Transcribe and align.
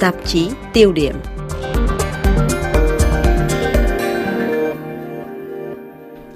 tạp 0.00 0.14
chí 0.26 0.48
tiêu 0.72 0.92
điểm. 0.92 1.14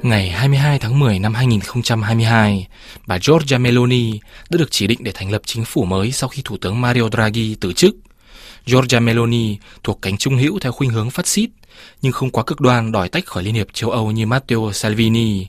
Ngày 0.03 0.31
22 0.31 0.79
tháng 0.79 0.99
10 0.99 1.19
năm 1.19 1.35
2022, 1.35 2.67
bà 3.07 3.19
Giorgia 3.19 3.59
Meloni 3.59 4.13
đã 4.51 4.59
được 4.59 4.71
chỉ 4.71 4.87
định 4.87 4.99
để 5.03 5.13
thành 5.15 5.31
lập 5.31 5.43
chính 5.45 5.65
phủ 5.65 5.85
mới 5.85 6.13
sau 6.13 6.29
khi 6.29 6.43
Thủ 6.45 6.57
tướng 6.57 6.81
Mario 6.81 7.09
Draghi 7.13 7.57
từ 7.61 7.73
chức. 7.73 7.95
Giorgia 8.67 9.01
Meloni 9.01 9.57
thuộc 9.83 9.99
cánh 10.03 10.17
trung 10.17 10.37
hữu 10.37 10.59
theo 10.59 10.73
khuynh 10.73 10.91
hướng 10.91 11.11
phát 11.11 11.27
xít, 11.27 11.51
nhưng 12.03 12.13
không 12.13 12.31
quá 12.31 12.45
cực 12.45 12.61
đoan 12.61 12.93
đòi 12.93 13.09
tách 13.09 13.27
khỏi 13.27 13.43
Liên 13.43 13.55
hiệp 13.55 13.75
châu 13.75 13.91
Âu 13.91 14.11
như 14.11 14.27
Matteo 14.27 14.71
Salvini. 14.73 15.47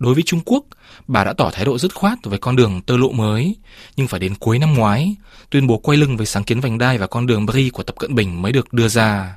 Đối 0.00 0.14
với 0.14 0.22
Trung 0.22 0.40
Quốc, 0.44 0.64
bà 1.06 1.24
đã 1.24 1.32
tỏ 1.32 1.50
thái 1.52 1.64
độ 1.64 1.78
dứt 1.78 1.94
khoát 1.94 2.18
về 2.24 2.38
con 2.38 2.56
đường 2.56 2.80
tơ 2.86 2.96
lộ 2.96 3.12
mới, 3.12 3.56
nhưng 3.96 4.08
phải 4.08 4.20
đến 4.20 4.34
cuối 4.34 4.58
năm 4.58 4.74
ngoái, 4.74 5.16
tuyên 5.50 5.66
bố 5.66 5.78
quay 5.78 5.98
lưng 5.98 6.16
với 6.16 6.26
sáng 6.26 6.44
kiến 6.44 6.60
vành 6.60 6.78
đai 6.78 6.98
và 6.98 7.06
con 7.06 7.26
đường 7.26 7.46
BRi 7.46 7.70
của 7.70 7.82
Tập 7.82 7.96
Cận 7.98 8.14
Bình 8.14 8.42
mới 8.42 8.52
được 8.52 8.72
đưa 8.72 8.88
ra. 8.88 9.36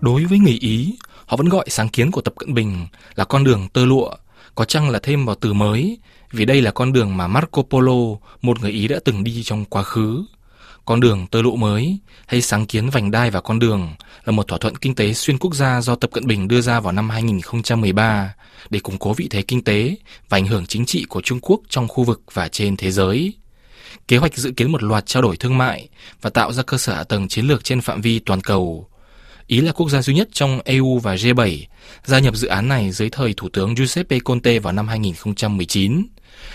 Đối 0.00 0.24
với 0.24 0.38
người 0.38 0.58
Ý, 0.60 0.94
họ 1.26 1.36
vẫn 1.36 1.48
gọi 1.48 1.64
sáng 1.68 1.88
kiến 1.88 2.10
của 2.10 2.20
Tập 2.20 2.34
Cận 2.38 2.54
Bình 2.54 2.86
là 3.14 3.24
con 3.24 3.44
đường 3.44 3.68
tơ 3.72 3.84
lụa, 3.84 4.10
có 4.54 4.64
chăng 4.64 4.90
là 4.90 4.98
thêm 5.02 5.26
vào 5.26 5.36
từ 5.40 5.52
mới, 5.52 5.98
vì 6.32 6.44
đây 6.44 6.62
là 6.62 6.70
con 6.70 6.92
đường 6.92 7.16
mà 7.16 7.26
Marco 7.26 7.62
Polo, 7.62 8.18
một 8.42 8.60
người 8.60 8.70
Ý 8.70 8.88
đã 8.88 8.98
từng 9.04 9.24
đi 9.24 9.42
trong 9.42 9.64
quá 9.64 9.82
khứ. 9.82 10.24
Con 10.84 11.00
đường 11.00 11.26
tơ 11.26 11.42
lụa 11.42 11.56
mới 11.56 11.98
hay 12.26 12.42
sáng 12.42 12.66
kiến 12.66 12.90
vành 12.90 13.10
đai 13.10 13.30
và 13.30 13.40
con 13.40 13.58
đường 13.58 13.94
là 14.24 14.32
một 14.32 14.48
thỏa 14.48 14.58
thuận 14.58 14.76
kinh 14.76 14.94
tế 14.94 15.12
xuyên 15.12 15.38
quốc 15.38 15.54
gia 15.54 15.80
do 15.80 15.94
Tập 15.94 16.10
Cận 16.12 16.26
Bình 16.26 16.48
đưa 16.48 16.60
ra 16.60 16.80
vào 16.80 16.92
năm 16.92 17.10
2013 17.10 18.34
để 18.70 18.80
củng 18.80 18.98
cố 18.98 19.12
vị 19.12 19.28
thế 19.30 19.42
kinh 19.42 19.64
tế 19.64 19.96
và 20.28 20.38
ảnh 20.38 20.46
hưởng 20.46 20.66
chính 20.66 20.86
trị 20.86 21.04
của 21.08 21.20
Trung 21.20 21.40
Quốc 21.42 21.60
trong 21.68 21.88
khu 21.88 22.04
vực 22.04 22.22
và 22.32 22.48
trên 22.48 22.76
thế 22.76 22.90
giới. 22.90 23.32
Kế 24.08 24.16
hoạch 24.16 24.36
dự 24.36 24.52
kiến 24.56 24.72
một 24.72 24.82
loạt 24.82 25.06
trao 25.06 25.22
đổi 25.22 25.36
thương 25.36 25.58
mại 25.58 25.88
và 26.20 26.30
tạo 26.30 26.52
ra 26.52 26.62
cơ 26.62 26.78
sở 26.78 26.94
hạ 26.94 27.04
tầng 27.04 27.28
chiến 27.28 27.46
lược 27.46 27.64
trên 27.64 27.80
phạm 27.80 28.00
vi 28.00 28.18
toàn 28.18 28.40
cầu. 28.40 28.88
Ý 29.46 29.60
là 29.60 29.72
quốc 29.72 29.88
gia 29.88 30.02
duy 30.02 30.14
nhất 30.14 30.28
trong 30.32 30.60
EU 30.64 30.98
và 30.98 31.14
G7 31.14 31.58
gia 32.04 32.18
nhập 32.18 32.36
dự 32.36 32.48
án 32.48 32.68
này 32.68 32.90
dưới 32.90 33.10
thời 33.10 33.34
Thủ 33.36 33.48
tướng 33.52 33.76
Giuseppe 33.76 34.18
Conte 34.18 34.58
vào 34.58 34.72
năm 34.72 34.88
2019. 34.88 36.06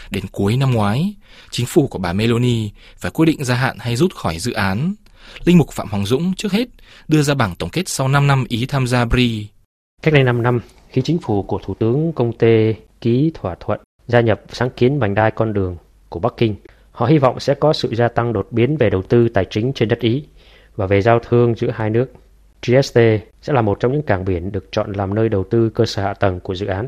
Đến 0.09 0.23
cuối 0.31 0.57
năm 0.57 0.71
ngoái, 0.71 1.15
chính 1.51 1.65
phủ 1.65 1.87
của 1.87 1.99
bà 1.99 2.13
Meloni 2.13 2.69
phải 2.97 3.11
quyết 3.11 3.25
định 3.25 3.43
gia 3.43 3.55
hạn 3.55 3.77
hay 3.79 3.95
rút 3.95 4.15
khỏi 4.15 4.39
dự 4.39 4.53
án. 4.53 4.93
Linh 5.45 5.57
mục 5.57 5.71
Phạm 5.71 5.89
Hoàng 5.89 6.05
Dũng 6.05 6.33
trước 6.33 6.51
hết 6.51 6.67
đưa 7.07 7.21
ra 7.21 7.33
bảng 7.33 7.55
tổng 7.55 7.69
kết 7.69 7.89
sau 7.89 8.07
5 8.07 8.27
năm 8.27 8.45
Ý 8.49 8.65
tham 8.65 8.87
gia 8.87 9.05
BRI. 9.05 9.47
Cách 10.03 10.13
đây 10.13 10.23
5 10.23 10.43
năm, 10.43 10.59
khi 10.89 11.01
chính 11.01 11.19
phủ 11.19 11.43
của 11.43 11.59
Thủ 11.65 11.73
tướng 11.73 12.13
Conte 12.13 12.73
ký 13.01 13.31
thỏa 13.33 13.55
thuận 13.59 13.79
gia 14.07 14.21
nhập 14.21 14.41
sáng 14.49 14.69
kiến 14.69 14.99
vành 14.99 15.15
đai 15.15 15.31
con 15.31 15.53
đường 15.53 15.77
của 16.09 16.19
Bắc 16.19 16.33
Kinh, 16.37 16.55
họ 16.91 17.05
hy 17.05 17.17
vọng 17.17 17.39
sẽ 17.39 17.53
có 17.53 17.73
sự 17.73 17.95
gia 17.95 18.07
tăng 18.07 18.33
đột 18.33 18.47
biến 18.51 18.77
về 18.77 18.89
đầu 18.89 19.01
tư 19.01 19.29
tài 19.29 19.45
chính 19.49 19.73
trên 19.73 19.89
đất 19.89 19.99
Ý 19.99 20.23
và 20.75 20.85
về 20.85 21.01
giao 21.01 21.19
thương 21.19 21.55
giữa 21.55 21.71
hai 21.73 21.89
nước. 21.89 22.13
Trieste 22.61 23.19
sẽ 23.41 23.53
là 23.53 23.61
một 23.61 23.79
trong 23.79 23.91
những 23.91 24.01
cảng 24.01 24.25
biển 24.25 24.51
được 24.51 24.69
chọn 24.71 24.91
làm 24.91 25.15
nơi 25.15 25.29
đầu 25.29 25.43
tư 25.43 25.69
cơ 25.69 25.85
sở 25.85 26.03
hạ 26.03 26.13
tầng 26.13 26.39
của 26.39 26.55
dự 26.55 26.65
án, 26.65 26.87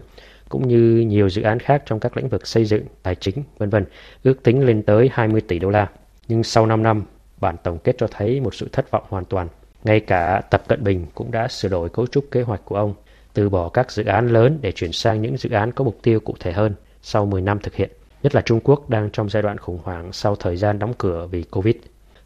cũng 0.49 0.67
như 0.67 1.05
nhiều 1.07 1.29
dự 1.29 1.41
án 1.41 1.59
khác 1.59 1.83
trong 1.85 1.99
các 1.99 2.17
lĩnh 2.17 2.29
vực 2.29 2.47
xây 2.47 2.65
dựng, 2.65 2.83
tài 3.03 3.15
chính, 3.15 3.43
vân 3.57 3.69
vân, 3.69 3.85
ước 4.23 4.43
tính 4.43 4.65
lên 4.65 4.83
tới 4.83 5.09
20 5.11 5.41
tỷ 5.41 5.59
đô 5.59 5.69
la. 5.69 5.87
Nhưng 6.27 6.43
sau 6.43 6.65
5 6.65 6.83
năm, 6.83 7.03
bản 7.37 7.55
tổng 7.63 7.77
kết 7.77 7.95
cho 7.97 8.07
thấy 8.11 8.39
một 8.39 8.55
sự 8.55 8.69
thất 8.71 8.91
vọng 8.91 9.03
hoàn 9.09 9.25
toàn. 9.25 9.47
Ngay 9.83 9.99
cả 9.99 10.41
Tập 10.51 10.63
Cận 10.67 10.83
Bình 10.83 11.05
cũng 11.13 11.31
đã 11.31 11.47
sửa 11.47 11.69
đổi 11.69 11.89
cấu 11.89 12.07
trúc 12.07 12.25
kế 12.31 12.41
hoạch 12.41 12.61
của 12.65 12.75
ông, 12.75 12.93
từ 13.33 13.49
bỏ 13.49 13.69
các 13.69 13.91
dự 13.91 14.05
án 14.05 14.27
lớn 14.27 14.59
để 14.61 14.71
chuyển 14.71 14.91
sang 14.91 15.21
những 15.21 15.37
dự 15.37 15.49
án 15.49 15.71
có 15.71 15.83
mục 15.83 15.97
tiêu 16.03 16.19
cụ 16.19 16.35
thể 16.39 16.51
hơn 16.51 16.73
sau 17.01 17.25
10 17.25 17.41
năm 17.41 17.59
thực 17.59 17.75
hiện. 17.75 17.89
Nhất 18.23 18.35
là 18.35 18.41
Trung 18.41 18.59
Quốc 18.63 18.89
đang 18.89 19.09
trong 19.09 19.29
giai 19.29 19.43
đoạn 19.43 19.57
khủng 19.57 19.79
hoảng 19.83 20.13
sau 20.13 20.35
thời 20.35 20.57
gian 20.57 20.79
đóng 20.79 20.93
cửa 20.97 21.27
vì 21.31 21.43
Covid. 21.43 21.75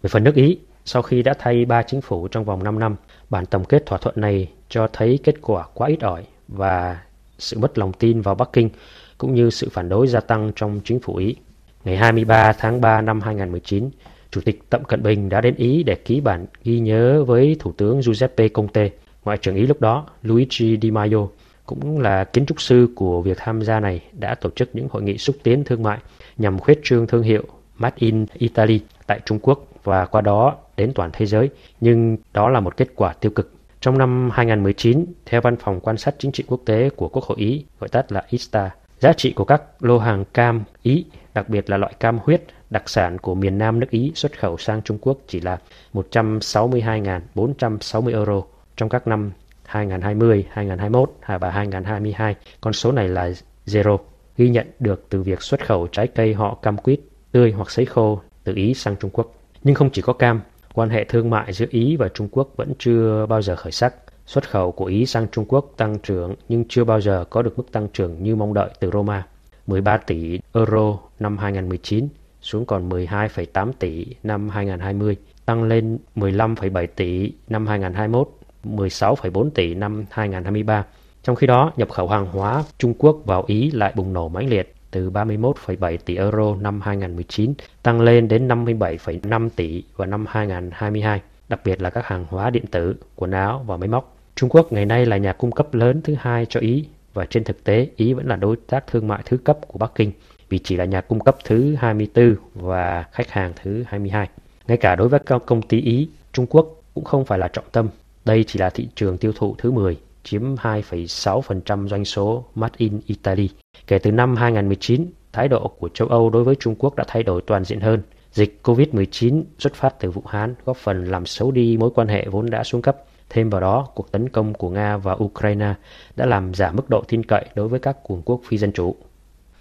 Về 0.02 0.08
phần 0.08 0.24
nước 0.24 0.36
Ý, 0.36 0.58
sau 0.86 1.02
khi 1.02 1.23
đã 1.23 1.33
thay 1.39 1.66
ba 1.66 1.83
chính 1.83 2.02
phủ 2.02 2.28
trong 2.28 2.45
vòng 2.45 2.64
5 2.64 2.80
năm, 2.80 2.95
bản 3.30 3.45
tổng 3.45 3.66
kết 3.66 3.86
thỏa 3.86 3.98
thuận 3.98 4.16
này 4.22 4.52
cho 4.70 4.88
thấy 4.94 5.20
kết 5.23 5.36
quả 5.42 5.66
quá 5.73 5.88
ít 5.88 6.02
ỏi 6.02 6.23
và 6.48 7.00
sự 7.43 7.59
mất 7.59 7.77
lòng 7.77 7.93
tin 7.93 8.21
vào 8.21 8.36
Bắc 8.36 8.49
Kinh 8.54 8.70
cũng 9.17 9.36
như 9.36 9.49
sự 9.49 9.70
phản 9.71 9.89
đối 9.89 10.08
gia 10.08 10.20
tăng 10.20 10.52
trong 10.55 10.80
chính 10.83 10.99
phủ 10.99 11.15
Ý. 11.15 11.36
Ngày 11.83 11.98
23 11.98 12.54
tháng 12.54 12.81
3 12.81 13.02
năm 13.02 13.21
2019, 13.21 13.89
Chủ 14.31 14.42
tịch 14.42 14.70
Tập 14.70 14.81
Cận 14.87 15.04
Bình 15.04 15.30
đã 15.30 15.42
đến 15.42 15.55
Ý 15.55 15.83
để 15.83 15.95
ký 15.95 16.21
bản 16.21 16.45
ghi 16.64 16.80
nhớ 16.80 17.23
với 17.23 17.55
Thủ 17.59 17.71
tướng 17.77 18.02
Giuseppe 18.02 18.48
Conte. 18.48 18.89
Ngoại 19.26 19.37
trưởng 19.37 19.55
Ý 19.55 19.67
lúc 19.67 19.82
đó, 19.82 20.05
Luigi 20.23 20.80
Di 20.82 20.92
Maio, 20.92 21.27
cũng 21.65 21.99
là 21.99 22.23
kiến 22.23 22.45
trúc 22.45 22.61
sư 22.61 22.87
của 22.95 23.21
việc 23.21 23.37
tham 23.37 23.61
gia 23.61 23.80
này, 23.80 24.02
đã 24.14 24.36
tổ 24.36 24.49
chức 24.49 24.70
những 24.73 24.87
hội 24.92 25.03
nghị 25.03 25.17
xúc 25.17 25.36
tiến 25.43 25.64
thương 25.64 25.83
mại 25.83 25.98
nhằm 26.37 26.59
khuyết 26.59 26.80
trương 26.83 27.08
thương 27.08 27.23
hiệu 27.23 27.43
Made 27.77 27.95
in 27.98 28.26
Italy 28.33 28.80
tại 29.08 29.20
Trung 29.26 29.39
Quốc 29.42 29.67
và 29.83 30.05
qua 30.05 30.21
đó 30.21 30.55
đến 30.77 30.92
toàn 30.95 31.09
thế 31.14 31.26
giới. 31.26 31.49
Nhưng 31.82 32.17
đó 32.33 32.49
là 32.49 32.59
một 32.59 32.77
kết 32.77 32.87
quả 32.95 33.14
tiêu 33.14 33.32
cực. 33.32 33.52
Trong 33.83 33.98
năm 33.98 34.30
2019, 34.33 35.05
theo 35.26 35.42
Văn 35.42 35.55
phòng 35.55 35.80
Quan 35.80 35.98
sát 35.98 36.16
Chính 36.20 36.32
trị 36.32 36.44
Quốc 36.48 36.61
tế 36.66 36.89
của 36.89 37.10
Quốc 37.10 37.23
hội 37.23 37.38
Ý, 37.38 37.66
gọi 37.80 37.89
tắt 37.89 38.11
là 38.11 38.23
ISTA, 38.30 38.70
giá 38.99 39.14
trị 39.14 39.33
của 39.33 39.45
các 39.45 39.61
lô 39.80 39.99
hàng 39.99 40.26
cam 40.33 40.64
Ý, 40.83 41.05
đặc 41.33 41.49
biệt 41.49 41.70
là 41.70 41.77
loại 41.77 41.94
cam 41.99 42.20
huyết, 42.23 42.44
đặc 42.70 42.89
sản 42.89 43.17
của 43.17 43.36
miền 43.36 43.58
Nam 43.58 43.80
nước 43.80 43.89
Ý 43.89 44.11
xuất 44.16 44.39
khẩu 44.39 44.58
sang 44.58 44.82
Trung 44.82 44.98
Quốc 45.02 45.17
chỉ 45.27 45.42
là 45.42 45.58
162.460 45.94 48.08
euro 48.08 48.42
trong 48.77 48.89
các 48.89 49.08
năm 49.08 49.32
2020, 49.66 50.45
2021 50.52 51.11
và 51.39 51.52
2022. 51.52 52.36
Con 52.61 52.73
số 52.73 52.92
này 52.92 53.10
là 53.10 53.32
zero, 53.65 53.98
ghi 54.38 54.50
nhận 54.50 54.67
được 54.80 55.05
từ 55.10 55.23
việc 55.23 55.42
xuất 55.42 55.65
khẩu 55.65 55.88
trái 55.88 56.08
cây 56.08 56.33
họ 56.33 56.58
cam 56.61 56.77
quýt 56.77 57.00
tươi 57.32 57.52
hoặc 57.52 57.71
sấy 57.71 57.86
khô 57.86 58.21
từ 58.44 58.55
Ý 58.55 58.73
sang 58.73 58.95
Trung 58.95 59.11
Quốc. 59.14 59.33
Nhưng 59.64 59.76
không 59.76 59.89
chỉ 59.89 60.02
có 60.02 60.14
cam, 60.14 60.42
quan 60.73 60.89
hệ 60.89 61.04
thương 61.04 61.30
mại 61.30 61.54
giữa 61.54 61.66
Ý 61.70 61.95
và 61.95 62.10
Trung 62.10 62.28
Quốc 62.32 62.50
vẫn 62.56 62.73
chưa 62.80 63.26
bao 63.30 63.42
giờ 63.42 63.56
khởi 63.56 63.72
sắc. 63.72 63.95
Xuất 64.26 64.50
khẩu 64.50 64.72
của 64.72 64.86
Ý 64.86 65.06
sang 65.06 65.28
Trung 65.32 65.45
Quốc 65.48 65.72
tăng 65.78 66.00
trưởng 66.00 66.36
nhưng 66.50 66.66
chưa 66.70 66.84
bao 66.84 67.02
giờ 67.02 67.26
có 67.30 67.42
được 67.42 67.58
mức 67.58 67.72
tăng 67.72 67.88
trưởng 67.94 68.23
như 68.23 68.36
mong 68.36 68.54
đợi 68.54 68.70
từ 68.80 68.92
Roma. 68.94 69.28
13 69.67 69.98
tỷ 69.98 70.39
euro 70.54 70.98
năm 71.20 71.38
2019 71.38 72.08
xuống 72.42 72.66
còn 72.66 72.89
12,8 72.89 73.72
tỷ 73.80 74.06
năm 74.23 74.50
2020, 74.50 75.16
tăng 75.45 75.64
lên 75.64 75.98
15,7 76.16 76.88
tỷ 76.95 77.33
năm 77.48 77.67
2021, 77.67 78.30
16,4 78.64 79.50
tỷ 79.50 79.73
năm 79.73 80.06
2023. 80.10 80.86
Trong 81.23 81.36
khi 81.36 81.48
đó, 81.48 81.72
nhập 81.76 81.89
khẩu 81.89 82.08
hàng 82.08 82.26
hóa 82.26 82.64
Trung 82.78 82.94
Quốc 82.98 83.22
vào 83.26 83.44
Ý 83.48 83.72
lại 83.72 83.94
bùng 83.95 84.14
nổ 84.14 84.30
mãnh 84.30 84.50
liệt 84.50 84.73
từ 84.93 85.09
31,7 85.09 85.98
tỷ 86.05 86.15
euro 86.15 86.55
năm 86.55 86.81
2019 86.81 87.54
tăng 87.83 88.02
lên 88.02 88.27
đến 88.27 88.48
57,5 88.48 89.49
tỷ 89.55 89.83
vào 89.95 90.08
năm 90.08 90.26
2022, 90.30 91.21
đặc 91.49 91.59
biệt 91.65 91.81
là 91.81 91.89
các 91.89 92.05
hàng 92.05 92.26
hóa 92.30 92.49
điện 92.49 92.65
tử, 92.71 92.95
quần 93.15 93.32
áo 93.32 93.64
và 93.67 93.77
máy 93.77 93.89
móc. 93.89 94.17
Trung 94.36 94.49
Quốc 94.49 94.71
ngày 94.71 94.86
nay 94.86 95.05
là 95.05 95.17
nhà 95.17 95.33
cung 95.33 95.52
cấp 95.52 95.73
lớn 95.73 96.02
thứ 96.02 96.15
hai 96.20 96.45
cho 96.45 96.59
Ý 96.59 96.86
và 97.14 97.26
trên 97.26 97.43
thực 97.43 97.64
tế 97.64 97.87
Ý 97.95 98.14
vẫn 98.14 98.27
là 98.27 98.36
đối 98.36 98.55
tác 98.55 98.87
thương 98.87 99.08
mại 99.08 99.21
thứ 99.26 99.37
cấp 99.37 99.58
của 99.67 99.80
Bắc 99.80 99.92
Kinh 99.95 100.11
vì 100.49 100.59
chỉ 100.59 100.76
là 100.76 100.86
nhà 100.86 101.02
cung 101.02 101.20
cấp 101.20 101.37
thứ 101.45 101.76
24 101.76 102.36
và 102.55 103.05
khách 103.11 103.30
hàng 103.30 103.53
thứ 103.64 103.83
22. 103.87 104.30
Ngay 104.67 104.77
cả 104.77 104.95
đối 104.95 105.09
với 105.09 105.20
các 105.26 105.42
công 105.45 105.61
ty 105.61 105.82
Ý, 105.82 106.09
Trung 106.32 106.45
Quốc 106.45 106.82
cũng 106.93 107.03
không 107.03 107.26
phải 107.26 107.39
là 107.39 107.48
trọng 107.48 107.70
tâm. 107.71 107.89
Đây 108.26 108.43
chỉ 108.43 108.59
là 108.59 108.70
thị 108.70 108.87
trường 108.95 109.17
tiêu 109.17 109.32
thụ 109.36 109.55
thứ 109.58 109.71
10, 109.71 109.98
chiếm 110.23 110.56
2,6% 110.56 111.88
doanh 111.88 112.06
số 112.06 112.45
Made 112.56 112.76
in 112.78 113.00
Italy. 113.08 113.50
Kể 113.88 114.00
từ 114.00 114.11
năm 114.11 114.36
2019, 114.36 115.06
thái 115.34 115.48
độ 115.48 115.67
của 115.67 115.89
châu 115.89 116.08
Âu 116.08 116.30
đối 116.30 116.44
với 116.44 116.56
Trung 116.56 116.76
Quốc 116.76 116.95
đã 116.95 117.04
thay 117.08 117.23
đổi 117.23 117.42
toàn 117.48 117.64
diện 117.64 117.80
hơn. 117.80 118.02
Dịch 118.32 118.60
COVID-19 118.64 119.44
xuất 119.60 119.73
phát 119.73 120.00
từ 120.00 120.12
Vũ 120.12 120.23
Hán 120.28 120.56
góp 120.66 120.78
phần 120.78 121.06
làm 121.06 121.26
xấu 121.26 121.52
đi 121.52 121.78
mối 121.78 121.89
quan 121.95 122.08
hệ 122.08 122.28
vốn 122.32 122.50
đã 122.50 122.64
xuống 122.64 122.82
cấp. 122.82 122.98
Thêm 123.30 123.50
vào 123.50 123.62
đó, 123.62 123.88
cuộc 123.95 124.12
tấn 124.12 124.30
công 124.30 124.54
của 124.54 124.70
Nga 124.70 124.98
và 124.98 125.17
Ukraine 125.23 125.73
đã 126.16 126.26
làm 126.26 126.54
giảm 126.54 126.76
mức 126.76 126.89
độ 126.89 127.04
tin 127.08 127.23
cậy 127.23 127.45
đối 127.56 127.67
với 127.67 127.80
các 127.80 127.98
cường 128.07 128.22
quốc 128.25 128.42
phi 128.48 128.57
dân 128.57 128.72
chủ. 128.72 128.95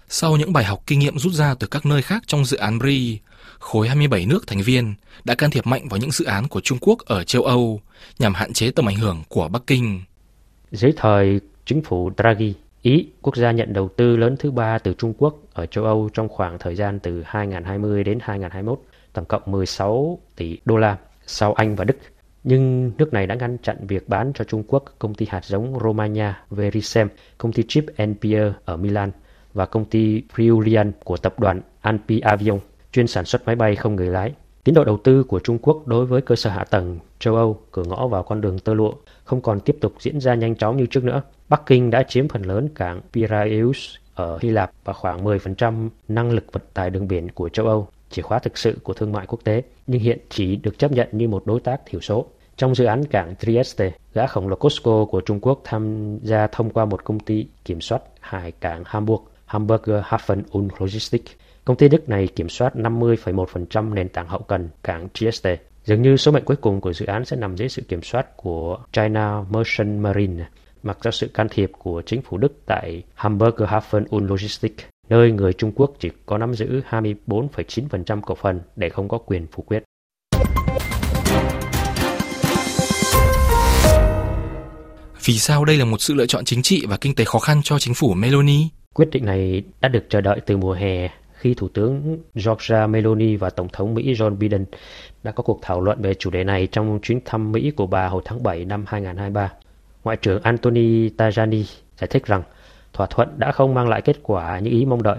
Sau 0.09 0.37
những 0.37 0.53
bài 0.53 0.63
học 0.63 0.83
kinh 0.87 0.99
nghiệm 0.99 1.19
rút 1.19 1.33
ra 1.33 1.55
từ 1.59 1.67
các 1.67 1.85
nơi 1.85 2.01
khác 2.01 2.23
trong 2.27 2.45
dự 2.45 2.57
án 2.57 2.79
BRI, 2.79 3.19
khối 3.59 3.87
27 3.87 4.25
nước 4.25 4.47
thành 4.47 4.61
viên 4.61 4.93
đã 5.23 5.35
can 5.35 5.51
thiệp 5.51 5.67
mạnh 5.67 5.87
vào 5.89 5.97
những 5.97 6.11
dự 6.11 6.25
án 6.25 6.47
của 6.47 6.61
Trung 6.61 6.77
Quốc 6.81 6.99
ở 7.05 7.23
châu 7.23 7.43
Âu 7.43 7.81
nhằm 8.19 8.33
hạn 8.33 8.53
chế 8.53 8.71
tầm 8.71 8.89
ảnh 8.89 8.95
hưởng 8.95 9.23
của 9.29 9.47
Bắc 9.47 9.61
Kinh. 9.67 10.01
Dưới 10.73 10.93
thời 10.95 11.39
chính 11.65 11.81
phủ 11.81 12.11
Draghi, 12.17 12.53
Ý, 12.81 13.07
quốc 13.21 13.35
gia 13.35 13.51
nhận 13.51 13.73
đầu 13.73 13.89
tư 13.89 14.17
lớn 14.17 14.35
thứ 14.39 14.51
ba 14.51 14.77
từ 14.77 14.93
Trung 14.93 15.13
Quốc 15.17 15.35
ở 15.53 15.65
châu 15.65 15.83
Âu 15.83 16.09
trong 16.13 16.29
khoảng 16.29 16.57
thời 16.59 16.75
gian 16.75 16.99
từ 16.99 17.23
2020 17.25 18.03
đến 18.03 18.19
2021, 18.21 18.79
tổng 19.13 19.25
cộng 19.25 19.41
16 19.45 20.19
tỷ 20.35 20.57
đô 20.65 20.77
la 20.77 20.97
sau 21.25 21.53
Anh 21.53 21.75
và 21.75 21.83
Đức. 21.83 21.97
Nhưng 22.43 22.91
nước 22.97 23.13
này 23.13 23.27
đã 23.27 23.35
ngăn 23.35 23.57
chặn 23.57 23.77
việc 23.87 24.09
bán 24.09 24.31
cho 24.35 24.45
Trung 24.45 24.63
Quốc 24.67 24.83
công 24.99 25.15
ty 25.15 25.25
hạt 25.29 25.45
giống 25.45 25.79
Romania 25.79 26.33
Verisem, 26.49 27.07
công 27.37 27.53
ty 27.53 27.63
chip 27.67 27.85
Npr 28.05 28.35
ở 28.65 28.77
Milan 28.77 29.11
và 29.53 29.65
công 29.65 29.85
ty 29.85 30.23
Friulian 30.35 30.91
của 31.03 31.17
tập 31.17 31.39
đoàn 31.39 31.61
Anpi 31.81 32.19
Avion, 32.19 32.59
chuyên 32.91 33.07
sản 33.07 33.25
xuất 33.25 33.45
máy 33.45 33.55
bay 33.55 33.75
không 33.75 33.95
người 33.95 34.09
lái. 34.09 34.33
Tiến 34.63 34.75
độ 34.75 34.83
đầu 34.83 34.97
tư 34.97 35.23
của 35.23 35.39
Trung 35.39 35.57
Quốc 35.61 35.87
đối 35.87 36.05
với 36.05 36.21
cơ 36.21 36.35
sở 36.35 36.49
hạ 36.49 36.63
tầng 36.63 36.99
châu 37.19 37.35
Âu 37.35 37.59
cửa 37.71 37.83
ngõ 37.83 38.07
vào 38.07 38.23
con 38.23 38.41
đường 38.41 38.59
tơ 38.59 38.73
lụa 38.73 38.93
không 39.23 39.41
còn 39.41 39.59
tiếp 39.59 39.77
tục 39.81 39.93
diễn 39.99 40.19
ra 40.19 40.35
nhanh 40.35 40.55
chóng 40.55 40.77
như 40.77 40.85
trước 40.85 41.03
nữa. 41.03 41.21
Bắc 41.49 41.61
Kinh 41.65 41.89
đã 41.89 42.03
chiếm 42.03 42.27
phần 42.27 42.41
lớn 42.41 42.69
cảng 42.75 43.01
Piraeus 43.13 43.95
ở 44.13 44.39
Hy 44.41 44.49
Lạp 44.49 44.71
và 44.83 44.93
khoảng 44.93 45.25
10% 45.25 45.89
năng 46.07 46.31
lực 46.31 46.51
vận 46.51 46.63
tải 46.73 46.89
đường 46.89 47.07
biển 47.07 47.31
của 47.31 47.49
châu 47.49 47.67
Âu, 47.67 47.87
chìa 48.09 48.21
khóa 48.21 48.39
thực 48.39 48.57
sự 48.57 48.77
của 48.83 48.93
thương 48.93 49.11
mại 49.11 49.25
quốc 49.27 49.39
tế, 49.43 49.63
nhưng 49.87 50.01
hiện 50.01 50.19
chỉ 50.29 50.55
được 50.55 50.79
chấp 50.79 50.91
nhận 50.91 51.07
như 51.11 51.27
một 51.27 51.43
đối 51.45 51.59
tác 51.59 51.81
thiểu 51.85 52.01
số. 52.01 52.25
Trong 52.57 52.75
dự 52.75 52.85
án 52.85 53.05
cảng 53.05 53.35
Trieste, 53.39 53.91
gã 54.13 54.27
khổng 54.27 54.47
lồ 54.47 54.55
Costco 54.55 55.05
của 55.05 55.21
Trung 55.21 55.39
Quốc 55.39 55.61
tham 55.63 56.17
gia 56.23 56.47
thông 56.47 56.69
qua 56.69 56.85
một 56.85 57.03
công 57.03 57.19
ty 57.19 57.47
kiểm 57.65 57.81
soát 57.81 58.01
hải 58.19 58.51
cảng 58.51 58.83
Hamburg, 58.85 59.23
Hamburger 59.45 60.03
Hafen 60.03 60.41
und 60.51 60.71
Logistik. 60.79 61.23
Công 61.65 61.77
ty 61.77 61.89
Đức 61.89 62.09
này 62.09 62.27
kiểm 62.27 62.49
soát 62.49 62.75
50,1% 62.75 63.93
nền 63.93 64.09
tảng 64.09 64.27
hậu 64.27 64.39
cần 64.39 64.69
cảng 64.83 65.07
Trieste. 65.13 65.57
Dường 65.83 66.01
như 66.01 66.17
số 66.17 66.31
mệnh 66.31 66.45
cuối 66.45 66.57
cùng 66.57 66.81
của 66.81 66.93
dự 66.93 67.05
án 67.05 67.25
sẽ 67.25 67.35
nằm 67.37 67.55
dưới 67.55 67.69
sự 67.69 67.81
kiểm 67.81 68.01
soát 68.01 68.37
của 68.37 68.77
China 68.91 69.41
Merchant 69.49 70.01
Marine, 70.01 70.45
mặc 70.83 70.97
cho 71.01 71.11
sự 71.11 71.27
can 71.27 71.47
thiệp 71.49 71.71
của 71.77 72.01
chính 72.05 72.21
phủ 72.21 72.37
Đức 72.37 72.53
tại 72.65 73.03
Hamburger 73.15 73.69
Hafen 73.69 74.03
und 74.09 74.29
Logistik, 74.29 74.75
nơi 75.09 75.31
người 75.31 75.53
Trung 75.53 75.71
Quốc 75.75 75.91
chỉ 75.99 76.09
có 76.25 76.37
nắm 76.37 76.53
giữ 76.53 76.81
24,9% 76.89 78.21
cổ 78.21 78.35
phần 78.35 78.59
để 78.75 78.89
không 78.89 79.07
có 79.07 79.17
quyền 79.17 79.47
phủ 79.51 79.63
quyết. 79.67 79.83
Vì 85.25 85.33
sao 85.33 85.65
đây 85.65 85.77
là 85.77 85.85
một 85.85 86.01
sự 86.01 86.13
lựa 86.13 86.25
chọn 86.25 86.45
chính 86.45 86.61
trị 86.61 86.85
và 86.89 86.97
kinh 86.97 87.15
tế 87.15 87.23
khó 87.23 87.39
khăn 87.39 87.61
cho 87.63 87.79
chính 87.79 87.93
phủ 87.93 88.13
Meloni? 88.13 88.67
Quyết 88.93 89.09
định 89.11 89.25
này 89.25 89.63
đã 89.81 89.89
được 89.89 90.03
chờ 90.09 90.21
đợi 90.21 90.39
từ 90.45 90.57
mùa 90.57 90.73
hè 90.73 91.09
khi 91.43 91.53
Thủ 91.53 91.67
tướng 91.67 92.17
Giorgia 92.35 92.87
Meloni 92.87 93.35
và 93.35 93.49
Tổng 93.49 93.67
thống 93.73 93.93
Mỹ 93.93 94.13
Joe 94.13 94.37
Biden 94.37 94.65
đã 95.23 95.31
có 95.31 95.43
cuộc 95.43 95.59
thảo 95.61 95.81
luận 95.81 96.01
về 96.01 96.13
chủ 96.13 96.29
đề 96.29 96.43
này 96.43 96.67
trong 96.67 96.99
chuyến 97.01 97.19
thăm 97.25 97.51
Mỹ 97.51 97.71
của 97.71 97.87
bà 97.87 98.07
hồi 98.07 98.21
tháng 98.25 98.43
7 98.43 98.65
năm 98.65 98.85
2023. 98.87 99.51
Ngoại 100.03 100.17
trưởng 100.17 100.41
Anthony 100.41 101.09
Tajani 101.09 101.63
giải 101.97 102.07
thích 102.07 102.25
rằng 102.25 102.43
thỏa 102.93 103.07
thuận 103.07 103.29
đã 103.37 103.51
không 103.51 103.73
mang 103.73 103.89
lại 103.89 104.01
kết 104.01 104.17
quả 104.23 104.59
như 104.59 104.71
ý 104.71 104.85
mong 104.85 105.03
đợi, 105.03 105.17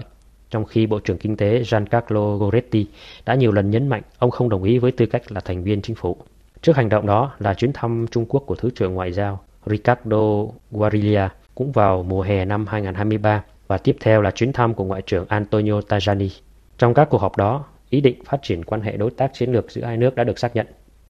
trong 0.49 0.65
khi 0.65 0.87
Bộ 0.87 0.99
trưởng 0.99 1.17
Kinh 1.17 1.37
tế 1.37 1.63
Giancarlo 1.63 2.37
Goretti 2.37 2.85
đã 3.25 3.35
nhiều 3.35 3.51
lần 3.51 3.69
nhấn 3.69 3.87
mạnh 3.87 4.01
ông 4.19 4.31
không 4.31 4.49
đồng 4.49 4.63
ý 4.63 4.77
với 4.77 4.91
tư 4.91 5.05
cách 5.05 5.31
là 5.31 5.41
thành 5.41 5.63
viên 5.63 5.81
chính 5.81 5.95
phủ. 5.95 6.17
Trước 6.61 6.75
hành 6.75 6.89
động 6.89 7.05
đó 7.07 7.31
là 7.39 7.53
chuyến 7.53 7.73
thăm 7.73 8.05
Trung 8.11 8.25
Quốc 8.29 8.43
của 8.47 8.55
Thứ 8.55 8.69
trưởng 8.75 8.93
Ngoại 8.93 9.11
giao 9.11 9.39
Ricardo 9.65 10.45
Guarilla 10.71 11.29
cũng 11.55 11.71
vào 11.71 12.03
mùa 12.03 12.21
hè 12.21 12.45
năm 12.45 12.67
2023 12.67 13.43
và 13.67 13.77
tiếp 13.77 13.95
theo 13.99 14.21
là 14.21 14.31
chuyến 14.31 14.53
thăm 14.53 14.73
của 14.73 14.83
Ngoại 14.83 15.01
trưởng 15.01 15.25
Antonio 15.27 15.79
Tajani. 15.79 16.29
Trong 16.77 16.93
các 16.93 17.09
cuộc 17.09 17.17
họp 17.21 17.37
đó, 17.37 17.65
ý 17.89 18.01
định 18.01 18.23
phát 18.25 18.37
triển 18.43 18.63
quan 18.63 18.81
hệ 18.81 18.97
đối 18.97 19.11
tác 19.11 19.33
chiến 19.33 19.51
lược 19.51 19.71
giữa 19.71 19.85
hai 19.85 19.97
nước 19.97 20.15
đã 20.15 20.23
được 20.23 20.39
xác 20.39 20.55
nhận 20.55 20.67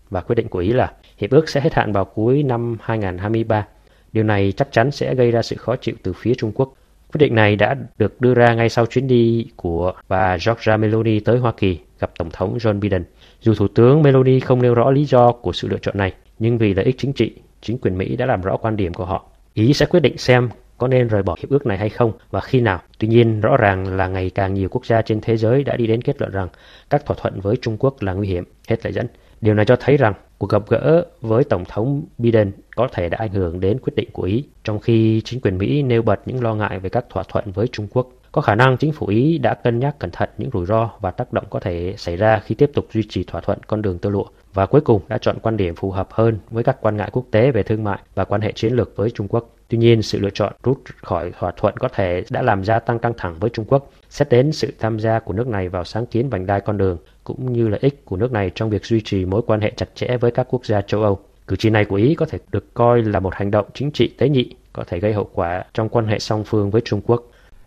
và 0.09 0.21
quyết 0.21 0.35
định 0.35 0.47
của 0.47 0.59
Ý 0.59 0.73
là 0.73 0.91
hiệp 1.17 1.29
ước 1.29 1.49
sẽ 1.49 1.61
hết 1.61 1.73
hạn 1.73 1.91
vào 1.91 2.05
cuối 2.05 2.43
năm 2.43 2.77
2023. 2.81 3.67
Điều 4.11 4.23
này 4.23 4.53
chắc 4.57 4.71
chắn 4.71 4.91
sẽ 4.91 5.15
gây 5.15 5.31
ra 5.31 5.41
sự 5.41 5.55
khó 5.55 5.75
chịu 5.75 5.95
từ 6.03 6.13
phía 6.13 6.33
Trung 6.33 6.51
Quốc. 6.55 6.73
Quyết 7.13 7.19
định 7.19 7.35
này 7.35 7.55
đã 7.55 7.75
được 7.97 8.21
đưa 8.21 8.33
ra 8.33 8.53
ngay 8.53 8.69
sau 8.69 8.85
chuyến 8.85 9.07
đi 9.07 9.47
của 9.55 9.93
bà 10.07 10.37
Giorgia 10.37 10.77
Meloni 10.77 11.19
tới 11.19 11.37
Hoa 11.37 11.51
Kỳ 11.57 11.79
gặp 11.99 12.11
Tổng 12.17 12.29
thống 12.33 12.57
John 12.57 12.79
Biden. 12.79 13.03
Dù 13.41 13.53
Thủ 13.53 13.67
tướng 13.67 14.01
Meloni 14.01 14.39
không 14.39 14.61
nêu 14.61 14.73
rõ 14.73 14.91
lý 14.91 15.05
do 15.05 15.31
của 15.31 15.53
sự 15.53 15.67
lựa 15.67 15.77
chọn 15.81 15.97
này, 15.97 16.13
nhưng 16.39 16.57
vì 16.57 16.73
lợi 16.73 16.85
ích 16.85 16.95
chính 16.97 17.13
trị, 17.13 17.31
chính 17.61 17.77
quyền 17.77 17.97
Mỹ 17.97 18.15
đã 18.15 18.25
làm 18.25 18.41
rõ 18.41 18.57
quan 18.57 18.75
điểm 18.75 18.93
của 18.93 19.05
họ. 19.05 19.25
Ý 19.53 19.73
sẽ 19.73 19.85
quyết 19.85 19.99
định 19.99 20.17
xem 20.17 20.49
có 20.77 20.87
nên 20.87 21.07
rời 21.07 21.23
bỏ 21.23 21.35
hiệp 21.39 21.49
ước 21.49 21.65
này 21.65 21.77
hay 21.77 21.89
không 21.89 22.11
và 22.31 22.41
khi 22.41 22.61
nào. 22.61 22.81
Tuy 22.99 23.07
nhiên, 23.07 23.41
rõ 23.41 23.57
ràng 23.57 23.97
là 23.97 24.07
ngày 24.07 24.29
càng 24.29 24.53
nhiều 24.53 24.69
quốc 24.69 24.85
gia 24.85 25.01
trên 25.01 25.21
thế 25.21 25.37
giới 25.37 25.63
đã 25.63 25.75
đi 25.77 25.87
đến 25.87 26.01
kết 26.01 26.21
luận 26.21 26.31
rằng 26.31 26.47
các 26.89 27.05
thỏa 27.05 27.17
thuận 27.21 27.39
với 27.39 27.55
Trung 27.61 27.77
Quốc 27.79 28.01
là 28.01 28.13
nguy 28.13 28.27
hiểm. 28.27 28.43
Hết 28.67 28.85
lời 28.85 28.93
dẫn. 28.93 29.07
Điều 29.41 29.53
này 29.53 29.65
cho 29.65 29.75
thấy 29.75 29.97
rằng 29.97 30.13
cuộc 30.37 30.49
gặp 30.49 30.61
gỡ 30.69 31.05
với 31.21 31.43
Tổng 31.43 31.65
thống 31.65 32.03
Biden 32.17 32.51
có 32.75 32.87
thể 32.93 33.09
đã 33.09 33.17
ảnh 33.17 33.31
hưởng 33.31 33.59
đến 33.59 33.79
quyết 33.79 33.93
định 33.95 34.09
của 34.13 34.23
Ý, 34.23 34.43
trong 34.63 34.79
khi 34.79 35.21
chính 35.25 35.41
quyền 35.41 35.57
Mỹ 35.57 35.83
nêu 35.83 36.01
bật 36.01 36.19
những 36.25 36.43
lo 36.43 36.55
ngại 36.55 36.79
về 36.79 36.89
các 36.89 37.05
thỏa 37.09 37.23
thuận 37.23 37.51
với 37.51 37.67
Trung 37.67 37.87
Quốc. 37.93 38.07
Có 38.31 38.41
khả 38.41 38.55
năng 38.55 38.77
chính 38.77 38.91
phủ 38.91 39.07
Ý 39.07 39.37
đã 39.37 39.53
cân 39.53 39.79
nhắc 39.79 39.99
cẩn 39.99 40.11
thận 40.11 40.29
những 40.37 40.49
rủi 40.53 40.65
ro 40.65 40.89
và 40.99 41.11
tác 41.11 41.33
động 41.33 41.45
có 41.49 41.59
thể 41.59 41.93
xảy 41.97 42.15
ra 42.15 42.41
khi 42.45 42.55
tiếp 42.55 42.71
tục 42.73 42.87
duy 42.93 43.03
trì 43.09 43.23
thỏa 43.23 43.41
thuận 43.41 43.59
con 43.67 43.81
đường 43.81 43.99
tơ 43.99 44.09
lụa 44.09 44.25
và 44.53 44.65
cuối 44.65 44.81
cùng 44.81 45.01
đã 45.07 45.17
chọn 45.17 45.39
quan 45.41 45.57
điểm 45.57 45.75
phù 45.75 45.91
hợp 45.91 46.07
hơn 46.11 46.39
với 46.49 46.63
các 46.63 46.77
quan 46.81 46.97
ngại 46.97 47.09
quốc 47.11 47.25
tế 47.31 47.51
về 47.51 47.63
thương 47.63 47.83
mại 47.83 47.99
và 48.15 48.25
quan 48.25 48.41
hệ 48.41 48.51
chiến 48.51 48.73
lược 48.73 48.95
với 48.95 49.09
Trung 49.09 49.27
Quốc. 49.27 49.54
Tuy 49.67 49.77
nhiên, 49.77 50.01
sự 50.01 50.19
lựa 50.19 50.29
chọn 50.29 50.53
rút 50.63 50.81
khỏi 51.01 51.31
thỏa 51.39 51.51
thuận 51.57 51.77
có 51.77 51.87
thể 51.87 52.23
đã 52.29 52.41
làm 52.41 52.63
gia 52.63 52.79
tăng 52.79 52.99
căng 52.99 53.13
thẳng 53.17 53.35
với 53.39 53.49
Trung 53.49 53.65
Quốc, 53.67 53.91
xét 54.09 54.29
đến 54.29 54.51
sự 54.51 54.73
tham 54.79 54.99
gia 54.99 55.19
của 55.19 55.33
nước 55.33 55.47
này 55.47 55.69
vào 55.69 55.83
sáng 55.83 56.05
kiến 56.05 56.29
vành 56.29 56.45
đai 56.45 56.61
con 56.61 56.77
đường, 56.77 56.97
cũng 57.23 57.53
như 57.53 57.67
lợi 57.67 57.79
ích 57.83 58.05
của 58.05 58.17
nước 58.17 58.31
này 58.31 58.51
trong 58.55 58.69
việc 58.69 58.85
duy 58.85 59.01
trì 59.01 59.25
mối 59.25 59.41
quan 59.47 59.61
hệ 59.61 59.71
chặt 59.77 59.89
chẽ 59.95 60.17
với 60.17 60.31
các 60.31 60.47
quốc 60.49 60.65
gia 60.65 60.81
châu 60.81 61.03
Âu. 61.03 61.19
Cử 61.47 61.55
chỉ 61.55 61.69
này 61.69 61.85
của 61.85 61.95
Ý 61.95 62.15
có 62.15 62.25
thể 62.25 62.37
được 62.51 62.73
coi 62.73 63.03
là 63.03 63.19
một 63.19 63.35
hành 63.35 63.51
động 63.51 63.65
chính 63.73 63.91
trị 63.91 64.07
tế 64.17 64.29
nhị, 64.29 64.55
có 64.73 64.83
thể 64.87 64.99
gây 64.99 65.13
hậu 65.13 65.29
quả 65.33 65.63
trong 65.73 65.89
quan 65.89 66.07
hệ 66.07 66.19
song 66.19 66.43
phương 66.45 66.71
với 66.71 66.81
Trung 66.85 67.01
Quốc. 67.01 67.23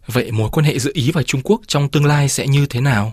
Vậy 0.06 0.30
mối 0.32 0.48
quan 0.52 0.64
hệ 0.64 0.78
giữa 0.78 0.90
Ý 0.94 1.10
và 1.14 1.22
Trung 1.22 1.40
Quốc 1.44 1.60
trong 1.66 1.88
tương 1.88 2.06
lai 2.06 2.28
sẽ 2.28 2.46
như 2.46 2.66
thế 2.70 2.80
nào? 2.80 3.12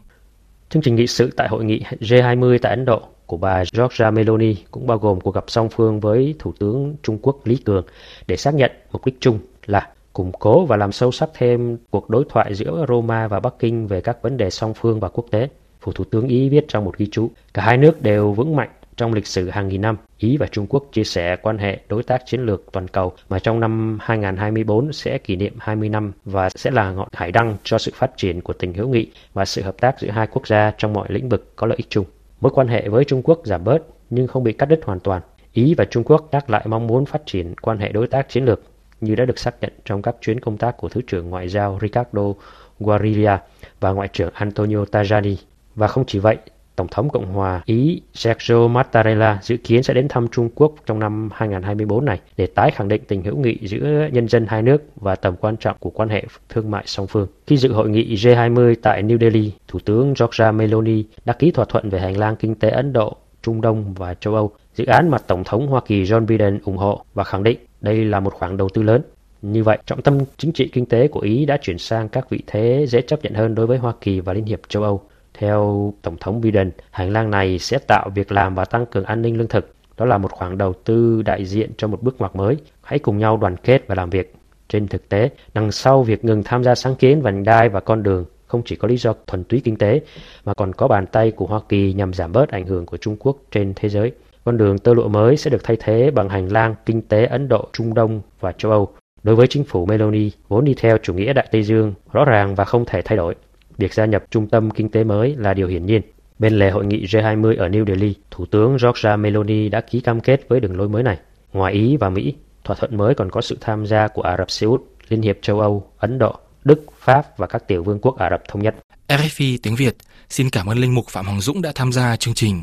Chương 0.70 0.82
trình 0.82 0.96
nghị 0.96 1.08
sự 1.08 1.32
tại 1.38 1.48
hội 1.48 1.64
nghị 1.64 1.82
G20 2.00 2.58
tại 2.62 2.70
Ấn 2.70 2.86
Độ 2.86 3.02
của 3.26 3.38
bà 3.38 3.64
Giorgia 3.66 4.12
Meloni 4.12 4.56
cũng 4.72 4.88
bao 4.88 4.98
gồm 4.98 5.22
cuộc 5.22 5.36
gặp 5.36 5.44
song 5.48 5.70
phương 5.70 6.00
với 6.00 6.36
Thủ 6.40 6.54
tướng 6.60 6.96
Trung 7.04 7.18
Quốc 7.22 7.48
Lý 7.48 7.58
Cường 7.58 7.86
để 8.28 8.38
xác 8.38 8.54
nhận 8.54 8.72
mục 8.92 9.06
đích 9.06 9.18
chung 9.20 9.40
là 9.66 9.90
củng 10.14 10.32
cố 10.32 10.66
và 10.66 10.78
làm 10.78 10.92
sâu 10.92 11.12
sắc 11.12 11.30
thêm 11.34 11.78
cuộc 11.90 12.10
đối 12.10 12.26
thoại 12.30 12.56
giữa 12.56 12.86
Roma 12.90 13.28
và 13.28 13.40
Bắc 13.40 13.54
Kinh 13.60 13.88
về 13.88 14.02
các 14.02 14.22
vấn 14.22 14.38
đề 14.38 14.50
song 14.50 14.74
phương 14.74 15.00
và 15.00 15.10
quốc 15.10 15.26
tế. 15.32 15.50
Phủ 15.82 15.92
Thủ 15.92 16.04
tướng 16.04 16.28
Ý 16.28 16.50
viết 16.50 16.66
trong 16.68 16.86
một 16.86 16.98
ghi 16.98 17.08
chú, 17.12 17.30
cả 17.54 17.62
hai 17.62 17.78
nước 17.78 18.02
đều 18.02 18.32
vững 18.32 18.56
mạnh 18.56 18.70
trong 18.98 19.14
lịch 19.14 19.28
sử 19.28 19.50
hàng 19.50 19.68
nghìn 19.68 19.82
năm, 19.82 19.98
Ý 20.18 20.38
và 20.38 20.48
Trung 20.48 20.68
Quốc 20.70 20.86
chia 20.92 21.04
sẻ 21.04 21.36
quan 21.36 21.58
hệ 21.58 21.80
đối 21.90 22.04
tác 22.04 22.26
chiến 22.26 22.42
lược 22.42 22.72
toàn 22.72 22.88
cầu 22.88 23.14
mà 23.30 23.40
trong 23.40 23.60
năm 23.60 23.98
2024 24.02 24.94
sẽ 24.94 25.18
kỷ 25.18 25.36
niệm 25.36 25.54
20 25.60 25.90
năm 25.90 26.12
và 26.26 26.50
sẽ 26.50 26.72
là 26.72 26.92
ngọn 26.92 27.08
hải 27.14 27.32
đăng 27.32 27.58
cho 27.64 27.78
sự 27.78 27.92
phát 27.96 28.18
triển 28.18 28.42
của 28.42 28.54
tình 28.54 28.74
hữu 28.74 28.90
nghị 28.90 29.12
và 29.34 29.46
sự 29.46 29.62
hợp 29.62 29.76
tác 29.80 30.00
giữa 30.00 30.10
hai 30.10 30.28
quốc 30.28 30.48
gia 30.48 30.72
trong 30.78 30.94
mọi 30.94 31.08
lĩnh 31.10 31.30
vực 31.30 31.56
có 31.56 31.68
lợi 31.68 31.78
ích 31.78 31.90
chung. 31.90 32.06
Mối 32.42 32.52
quan 32.56 32.68
hệ 32.68 32.90
với 32.90 33.06
Trung 33.06 33.22
Quốc 33.24 33.42
giảm 33.44 33.64
bớt 33.64 33.80
nhưng 34.10 34.28
không 34.28 34.44
bị 34.44 34.54
cắt 34.54 34.66
đứt 34.66 34.80
hoàn 34.84 35.00
toàn. 35.00 35.22
Ý 35.54 35.74
và 35.78 35.86
Trung 35.86 36.04
Quốc 36.04 36.28
nhắc 36.32 36.50
lại 36.50 36.66
mong 36.68 36.88
muốn 36.88 37.06
phát 37.06 37.22
triển 37.26 37.56
quan 37.62 37.78
hệ 37.78 37.92
đối 37.92 38.08
tác 38.08 38.30
chiến 38.30 38.46
lược 38.46 38.62
như 39.02 39.16
đã 39.16 39.26
được 39.26 39.40
xác 39.40 39.56
nhận 39.62 39.74
trong 39.86 40.02
các 40.02 40.16
chuyến 40.22 40.40
công 40.40 40.58
tác 40.58 40.78
của 40.78 40.90
Thứ 40.90 41.02
trưởng 41.08 41.30
Ngoại 41.30 41.50
giao 41.50 41.80
Ricardo 41.82 42.34
Guarilla 42.80 43.42
và 43.80 43.92
Ngoại 43.92 44.08
trưởng 44.08 44.34
Antonio 44.34 44.84
Tajani. 44.84 45.36
Và 45.76 45.88
không 45.88 46.06
chỉ 46.08 46.20
vậy, 46.20 46.38
Tổng 46.76 46.88
thống 46.92 47.10
Cộng 47.10 47.34
hòa 47.34 47.62
Ý 47.66 48.02
Sergio 48.14 48.68
Mattarella 48.68 49.40
dự 49.42 49.58
kiến 49.58 49.84
sẽ 49.84 49.94
đến 49.94 50.08
thăm 50.08 50.28
Trung 50.28 50.50
Quốc 50.56 50.76
trong 50.86 51.00
năm 51.00 51.30
2024 51.34 52.06
này 52.06 52.20
để 52.38 52.48
tái 52.48 52.72
khẳng 52.72 52.88
định 52.88 53.02
tình 53.08 53.24
hữu 53.24 53.38
nghị 53.38 53.58
giữa 53.62 54.10
nhân 54.12 54.28
dân 54.28 54.46
hai 54.50 54.62
nước 54.62 54.84
và 54.96 55.16
tầm 55.16 55.36
quan 55.36 55.58
trọng 55.58 55.78
của 55.80 55.90
quan 55.90 56.10
hệ 56.10 56.24
thương 56.50 56.72
mại 56.72 56.84
song 56.86 57.08
phương. 57.08 57.28
Khi 57.48 57.58
dự 57.58 57.74
hội 57.74 57.90
nghị 57.90 58.16
G20 58.16 58.76
tại 58.82 59.04
New 59.04 59.20
Delhi, 59.20 59.52
Thủ 59.68 59.80
tướng 59.80 60.14
Giorgia 60.16 60.52
Meloni 60.52 61.04
đã 61.26 61.34
ký 61.34 61.52
thỏa 61.52 61.66
thuận 61.66 61.90
về 61.90 62.00
hành 62.00 62.18
lang 62.18 62.36
kinh 62.36 62.56
tế 62.56 62.70
Ấn 62.70 62.94
Độ, 62.94 63.18
Trung 63.42 63.62
Đông 63.62 63.94
và 63.94 64.14
châu 64.14 64.36
Âu, 64.36 64.52
dự 64.76 64.86
án 64.86 65.10
mà 65.10 65.18
Tổng 65.18 65.44
thống 65.44 65.68
Hoa 65.68 65.82
Kỳ 65.86 66.04
John 66.04 66.26
Biden 66.26 66.60
ủng 66.66 66.78
hộ 66.78 67.04
và 67.14 67.24
khẳng 67.24 67.44
định 67.44 67.58
đây 67.82 68.06
là 68.06 68.20
một 68.20 68.34
khoản 68.34 68.58
đầu 68.58 68.70
tư 68.70 68.84
lớn. 68.84 69.02
Như 69.42 69.64
vậy, 69.64 69.78
trọng 69.86 70.02
tâm 70.02 70.20
chính 70.38 70.52
trị 70.52 70.70
kinh 70.74 70.86
tế 70.86 71.08
của 71.08 71.20
Ý 71.20 71.46
đã 71.46 71.58
chuyển 71.62 71.78
sang 71.78 72.10
các 72.10 72.30
vị 72.30 72.44
thế 72.48 72.86
dễ 72.90 73.02
chấp 73.02 73.24
nhận 73.24 73.34
hơn 73.34 73.56
đối 73.56 73.68
với 73.68 73.78
Hoa 73.78 73.94
Kỳ 74.02 74.20
và 74.20 74.34
Liên 74.34 74.46
hiệp 74.46 74.60
châu 74.68 74.84
Âu. 74.84 75.02
Theo 75.38 75.94
Tổng 76.02 76.18
thống 76.20 76.42
Biden, 76.42 76.72
hành 76.92 77.14
lang 77.14 77.32
này 77.32 77.60
sẽ 77.60 77.78
tạo 77.88 78.10
việc 78.16 78.32
làm 78.32 78.56
và 78.56 78.66
tăng 78.66 78.86
cường 78.86 79.06
an 79.06 79.22
ninh 79.22 79.38
lương 79.38 79.48
thực. 79.48 79.76
Đó 79.98 80.06
là 80.06 80.18
một 80.18 80.32
khoản 80.32 80.58
đầu 80.58 80.74
tư 80.74 81.22
đại 81.22 81.46
diện 81.46 81.72
cho 81.78 81.88
một 81.88 82.02
bước 82.02 82.16
ngoặt 82.20 82.36
mới. 82.36 82.58
Hãy 82.82 83.00
cùng 83.00 83.18
nhau 83.18 83.38
đoàn 83.38 83.56
kết 83.64 83.88
và 83.88 83.96
làm 83.96 84.10
việc. 84.10 84.36
Trên 84.68 84.88
thực 84.88 85.10
tế, 85.10 85.30
đằng 85.54 85.72
sau 85.72 86.04
việc 86.04 86.26
ngừng 86.26 86.44
tham 86.44 86.64
gia 86.64 86.76
sáng 86.76 86.96
kiến 86.96 87.22
vành 87.22 87.44
đai 87.44 87.70
và 87.70 87.80
con 87.80 88.04
đường 88.04 88.26
không 88.48 88.62
chỉ 88.66 88.76
có 88.76 88.88
lý 88.88 88.98
do 88.98 89.14
thuần 89.28 89.44
túy 89.44 89.62
kinh 89.64 89.76
tế, 89.76 90.02
mà 90.46 90.54
còn 90.54 90.74
có 90.74 90.88
bàn 90.88 91.06
tay 91.08 91.32
của 91.32 91.46
Hoa 91.46 91.60
Kỳ 91.70 91.94
nhằm 91.94 92.14
giảm 92.14 92.32
bớt 92.32 92.50
ảnh 92.50 92.66
hưởng 92.66 92.86
của 92.86 92.98
Trung 92.98 93.18
Quốc 93.20 93.38
trên 93.52 93.74
thế 93.76 93.90
giới. 93.90 94.12
Con 94.44 94.58
đường 94.58 94.80
tơ 94.80 94.94
lụa 94.94 95.08
mới 95.08 95.38
sẽ 95.38 95.50
được 95.50 95.64
thay 95.64 95.78
thế 95.80 96.12
bằng 96.12 96.30
hành 96.30 96.48
lang 96.48 96.76
kinh 96.86 97.02
tế 97.02 97.26
Ấn 97.26 97.48
Độ, 97.48 97.68
Trung 97.74 97.94
Đông 97.94 98.22
và 98.40 98.52
châu 98.52 98.72
Âu. 98.72 98.90
Đối 99.24 99.36
với 99.36 99.48
chính 99.48 99.64
phủ 99.64 99.86
Meloni, 99.86 100.32
vốn 100.48 100.66
đi 100.66 100.74
theo 100.74 100.98
chủ 100.98 101.14
nghĩa 101.14 101.34
Đại 101.34 101.48
Tây 101.52 101.64
Dương, 101.64 101.94
rõ 102.12 102.26
ràng 102.26 102.56
và 102.56 102.66
không 102.66 102.86
thể 102.86 103.02
thay 103.02 103.18
đổi. 103.18 103.36
Việc 103.78 103.94
gia 103.94 104.06
nhập 104.06 104.24
trung 104.32 104.48
tâm 104.48 104.72
kinh 104.72 104.90
tế 104.90 105.04
mới 105.04 105.36
là 105.38 105.54
điều 105.54 105.68
hiển 105.68 105.86
nhiên. 105.86 106.02
Bên 106.40 106.54
lề 106.54 106.72
hội 106.72 106.86
nghị 106.86 107.06
G20 107.06 107.58
ở 107.58 107.68
New 107.68 107.86
Delhi, 107.86 108.16
Thủ 108.32 108.46
tướng 108.46 108.78
Giorgia 108.80 109.16
Meloni 109.16 109.70
đã 109.70 109.82
ký 109.82 110.00
cam 110.00 110.22
kết 110.22 110.50
với 110.50 110.60
đường 110.60 110.78
lối 110.78 110.90
mới 110.90 111.04
này. 111.04 111.18
Ngoài 111.54 111.74
Ý 111.74 111.98
và 111.98 112.10
Mỹ, 112.10 112.34
thỏa 112.64 112.76
thuận 112.76 112.98
mới 112.98 113.16
còn 113.16 113.32
có 113.32 113.42
sự 113.42 113.58
tham 113.62 113.86
gia 113.86 114.08
của 114.08 114.22
Ả 114.22 114.36
Rập 114.38 114.52
Xê 114.52 114.68
Út, 114.68 114.82
Liên 115.10 115.22
hiệp 115.22 115.38
châu 115.42 115.60
Âu, 115.60 115.92
Ấn 115.98 116.20
Độ, 116.20 116.36
Đức, 116.64 116.86
Pháp 117.00 117.38
và 117.38 117.48
các 117.48 117.68
tiểu 117.68 117.84
vương 117.84 118.00
quốc 118.00 118.18
Ả 118.18 118.30
Rập 118.30 118.42
Thống 118.48 118.64
Nhất. 118.64 118.76
RFI 119.08 119.58
tiếng 119.64 119.76
Việt 119.76 119.96
xin 120.30 120.50
cảm 120.50 120.68
ơn 120.68 120.78
Linh 120.78 120.96
Mục 120.96 121.06
Phạm 121.10 121.26
Hoàng 121.26 121.42
Dũng 121.42 121.62
đã 121.62 121.72
tham 121.76 121.92
gia 121.92 122.16
chương 122.16 122.34
trình. 122.34 122.62